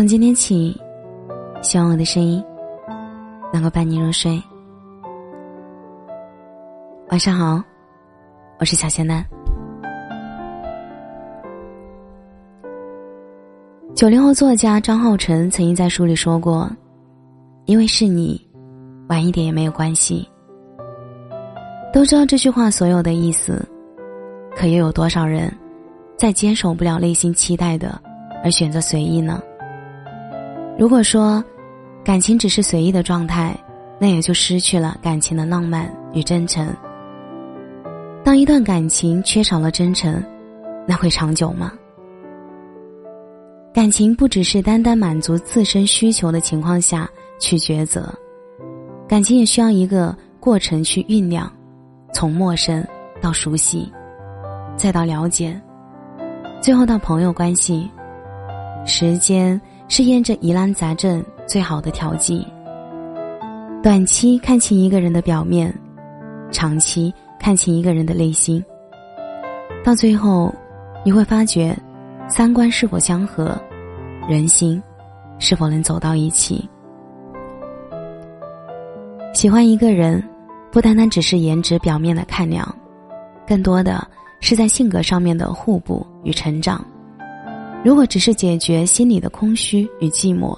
[0.00, 0.74] 从今天起，
[1.60, 2.42] 希望我的声音
[3.52, 4.42] 能够伴你入睡。
[7.10, 7.62] 晚上好，
[8.58, 9.22] 我是小仙丹。
[13.94, 16.70] 九零后作家张浩晨曾经在书里说过
[17.68, 18.40] ：“因为是你，
[19.10, 20.26] 晚一点也没有关系。”
[21.92, 23.62] 都知道这句话所有的意思，
[24.56, 25.54] 可又有多少人
[26.16, 28.00] 在坚守不了内心期待的，
[28.42, 29.42] 而选择随意呢？
[30.80, 31.44] 如果说
[32.02, 33.54] 感情只是随意的状态，
[33.98, 36.74] 那也就失去了感情的浪漫与真诚。
[38.24, 40.24] 当一段感情缺少了真诚，
[40.88, 41.70] 那会长久吗？
[43.74, 47.06] 感情不只是单单满足自身需求的情况下
[47.38, 48.10] 去抉择，
[49.06, 51.46] 感情也需要一个过程去酝酿，
[52.14, 52.82] 从陌生
[53.20, 53.92] 到熟悉，
[54.78, 55.60] 再到了解，
[56.62, 57.86] 最后到朋友关系。
[58.86, 59.60] 时间
[59.90, 62.46] 是验证疑难杂症最好的调剂。
[63.82, 65.74] 短期看清一个人的表面，
[66.52, 68.64] 长期看清一个人的内心。
[69.84, 70.54] 到最后，
[71.04, 71.76] 你会发觉。
[72.28, 73.60] 三观是否相合，
[74.28, 74.80] 人心
[75.40, 76.64] 是否能走到一起？
[79.32, 80.22] 喜欢一个人，
[80.70, 82.72] 不单单只是颜值表面的看量，
[83.44, 84.06] 更多的
[84.38, 86.86] 是在性格上面的互补与成长。
[87.82, 90.56] 如果只是解决心里的空虚与寂寞，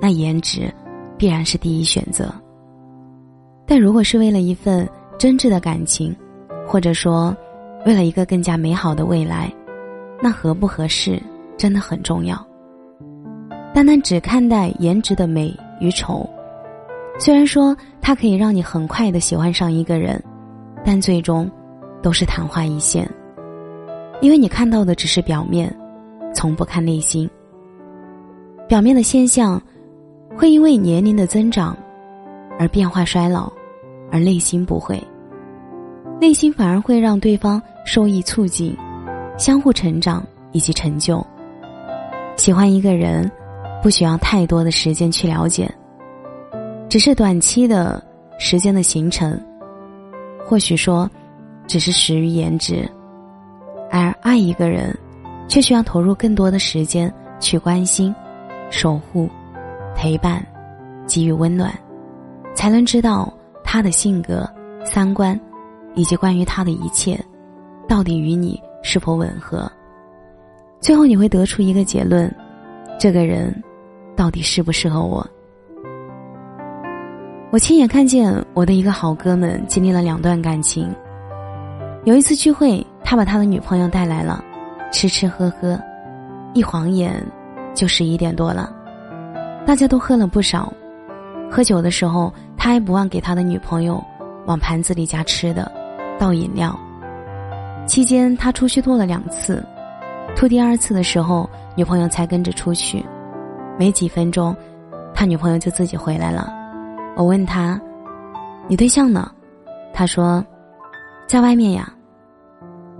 [0.00, 0.72] 那颜值
[1.16, 2.32] 必然是第一选择。
[3.66, 6.14] 但如果是为了一份真挚的感情，
[6.66, 7.36] 或者说
[7.86, 9.52] 为了一个更加美好的未来。
[10.20, 11.22] 那合不合适
[11.56, 12.36] 真的很重要。
[13.72, 16.28] 单单只看待颜值的美与丑，
[17.20, 20.20] 虽然说它可以让你很快的喜欢上一个人，
[20.84, 21.48] 但最终
[22.02, 23.08] 都是昙花一现。
[24.20, 25.72] 因为你看到的只是表面，
[26.34, 27.28] 从不看内心。
[28.66, 29.60] 表面的现象
[30.36, 31.76] 会因为年龄的增长
[32.58, 33.52] 而变化衰老，
[34.10, 35.02] 而内心不会。
[36.20, 38.76] 内心反而会让对方受益促进。
[39.38, 41.24] 相互成长以及成就。
[42.36, 43.30] 喜欢一个人，
[43.80, 45.72] 不需要太多的时间去了解，
[46.88, 48.02] 只是短期的
[48.36, 49.40] 时间的形成，
[50.44, 51.08] 或许说，
[51.68, 52.84] 只是始于颜值，
[53.92, 54.92] 而爱一个人，
[55.48, 58.14] 却需要投入更多的时间去关心、
[58.70, 59.28] 守护、
[59.96, 60.46] 陪伴、
[61.08, 61.72] 给予温暖，
[62.54, 63.32] 才能知道
[63.64, 64.48] 他的性格、
[64.84, 65.38] 三观，
[65.94, 67.18] 以及关于他的一切，
[67.88, 68.62] 到底与你。
[68.80, 69.70] 是否吻合？
[70.80, 72.32] 最后你会得出一个结论：
[72.96, 73.52] 这个人
[74.16, 75.26] 到底适不适合我？
[77.50, 80.94] 我亲眼看见我的一个好哥们经历了两段感情。
[82.04, 84.42] 有一次聚会，他把他的女朋友带来了，
[84.90, 85.78] 吃吃喝喝，
[86.54, 87.24] 一晃眼
[87.74, 88.72] 就十一点多了。
[89.66, 90.72] 大家都喝了不少，
[91.50, 94.02] 喝酒的时候他还不忘给他的女朋友
[94.46, 95.70] 往盘子里加吃的，
[96.18, 96.78] 倒饮料。
[97.86, 99.64] 期间，他出去吐了两次，
[100.34, 103.04] 吐第二次的时候，女朋友才跟着出去。
[103.78, 104.56] 没几分钟，
[105.14, 106.52] 他女朋友就自己回来了。
[107.16, 107.80] 我问他
[108.68, 109.30] ：“你对象呢？”
[109.92, 110.44] 他说
[111.26, 111.92] ：“在外面呀。”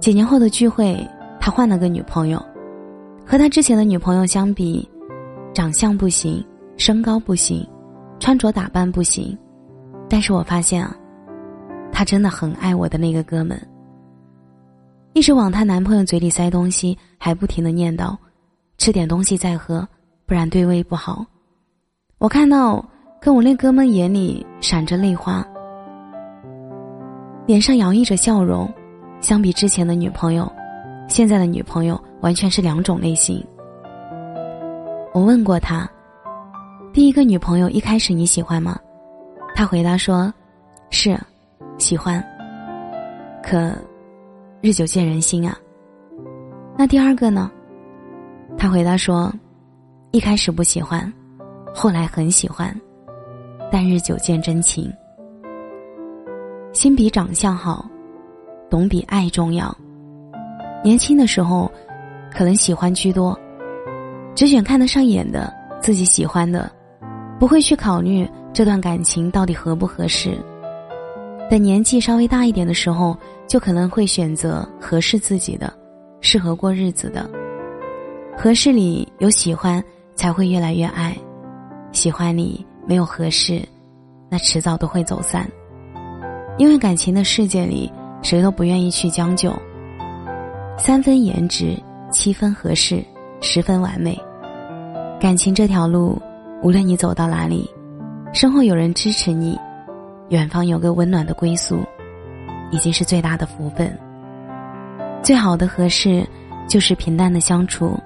[0.00, 0.98] 几年后的聚会，
[1.44, 2.40] 他换了个女朋友，
[3.26, 4.88] 和他之前的女朋友相比，
[5.52, 6.40] 长相不行，
[6.76, 7.68] 身高不行，
[8.20, 9.36] 穿着打扮不行，
[10.08, 10.96] 但是我发现啊，
[11.90, 13.60] 他真的很爱我的那个哥们。
[15.14, 18.16] 一直往她男朋友嘴里塞东西，还不停的念叨
[18.78, 19.86] ：“吃点东西再喝，
[20.26, 21.26] 不然对胃不好。”
[22.18, 22.88] 我看到，
[23.20, 25.44] 跟我那哥们眼里闪着泪花，
[27.46, 28.72] 脸上洋溢着笑容。
[29.20, 30.50] 相比之前的女朋友，
[31.12, 33.46] 现在的女朋友完全是两种类型。
[35.12, 35.86] 我问过他
[36.90, 38.80] ：“第一个女朋友一开始你喜欢吗？”
[39.54, 40.32] 他回答说
[40.88, 41.14] ：“是，
[41.76, 42.24] 喜欢。”
[43.44, 43.76] 可。
[44.62, 45.54] 日久见人心啊。
[46.78, 47.50] 那第二个呢？
[48.56, 49.30] 他回答说
[50.12, 51.12] ：“一开始不喜欢，
[51.74, 52.74] 后来很喜欢，
[53.70, 54.90] 但日久见真情。
[56.72, 57.84] 心比长相好，
[58.70, 59.76] 懂比爱重要。
[60.82, 61.70] 年轻的时候，
[62.30, 63.38] 可能喜欢居多，
[64.34, 66.70] 只选看得上眼的，自己喜欢的，
[67.38, 70.38] 不会去考虑这段感情到底合不合适。
[71.50, 73.16] 等年纪稍微大一点的时候。”
[73.48, 75.70] 就可能会选择合适自己的、
[76.22, 77.28] 适合过日子的。
[78.34, 79.84] 合适里有喜欢，
[80.14, 81.12] 才会越来越爱；
[81.92, 83.60] 喜欢里没有合适，
[84.30, 85.46] 那迟早都会走散。
[86.56, 87.92] 因为感情的世界里，
[88.22, 89.52] 谁都不愿意去将就。
[90.76, 91.76] 三分颜值，
[92.10, 93.04] 七分合适，
[93.40, 94.18] 十分完美。
[95.20, 96.20] 感情这条路，
[96.62, 97.70] 无论你走到哪里，
[98.32, 99.56] 身后有人支持你，
[100.30, 101.78] 远方有个温暖的归宿，
[102.70, 103.96] 已经是最大的福分。
[105.22, 106.26] 最好的合适，
[106.68, 107.96] 就是平淡的相处。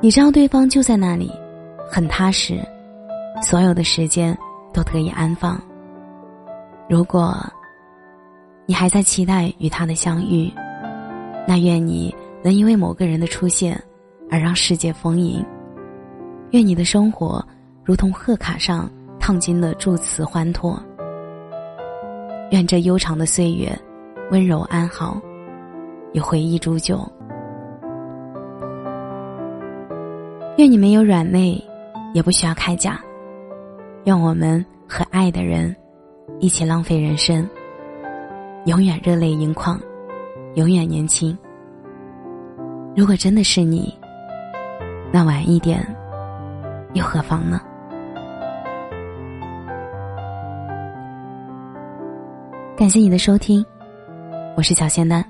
[0.00, 1.32] 你知道对方就在那里，
[1.90, 2.60] 很踏实，
[3.42, 4.36] 所有的时间
[4.72, 5.60] 都得以安放。
[6.88, 7.34] 如果，
[8.64, 10.52] 你还在期待与他的相遇，
[11.46, 13.80] 那愿你能因为某个人的出现，
[14.30, 15.44] 而让世界丰盈。
[16.50, 17.44] 愿你的生活
[17.84, 20.80] 如同贺卡上烫金的祝词欢脱。
[22.50, 23.70] 愿这悠长的岁月
[24.30, 25.20] 温柔安好，
[26.12, 27.00] 有回忆煮酒。
[30.56, 31.62] 愿你没有软肋，
[32.12, 33.00] 也不需要铠甲。
[34.04, 35.74] 愿我们和爱的人
[36.38, 37.48] 一起浪费人生，
[38.66, 39.80] 永远热泪盈眶，
[40.54, 41.36] 永远年轻。
[42.96, 43.96] 如果真的是你，
[45.12, 45.80] 那晚一点。
[46.92, 47.60] 又何妨呢？
[52.76, 53.64] 感谢你的收听，
[54.56, 55.24] 我是小仙丹。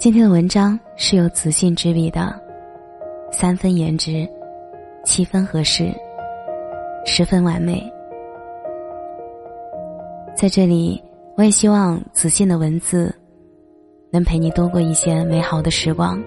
[0.00, 2.34] 今天的文章是由子信执笔的，
[3.30, 4.28] 三分颜值，
[5.04, 5.94] 七分合适，
[7.04, 7.80] 十分完美。
[10.36, 11.02] 在这里，
[11.36, 13.14] 我也希望子信的文字
[14.10, 16.22] 能陪你度过一些美好的时光。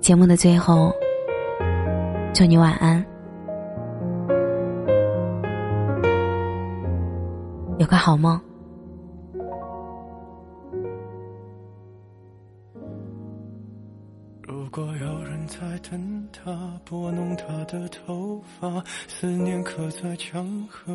[0.00, 0.92] 节目的最后，
[2.34, 3.04] 祝你晚安，
[7.78, 8.40] 有个好梦。
[14.42, 15.58] 如果有人在
[15.90, 20.94] 等他，拨弄他的头发，思念刻在墙和。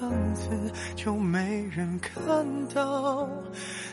[0.00, 0.50] 样子
[0.96, 2.12] 就没人看
[2.74, 3.28] 到，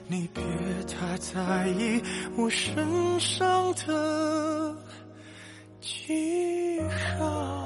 [0.07, 0.41] 你别
[0.87, 1.17] 太。
[1.17, 2.01] 在意
[2.37, 4.75] 我身上的
[5.81, 6.79] 记
[7.17, 7.56] 号。